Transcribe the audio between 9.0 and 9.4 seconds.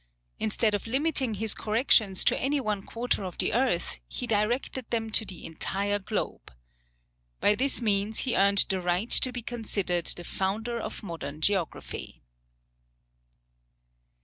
to